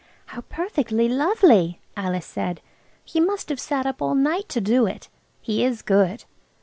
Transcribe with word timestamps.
"How 0.25 0.41
perfectly 0.41 1.07
lovely!" 1.07 1.79
Alice 1.95 2.25
said; 2.25 2.61
"he 3.05 3.19
must 3.19 3.49
have 3.49 3.59
sat 3.59 3.85
up 3.85 4.01
all 4.01 4.15
night 4.15 4.49
to 4.49 4.59
do 4.59 4.87
it. 4.87 5.09
He 5.41 5.63
is 5.63 5.83
good. 5.83 6.23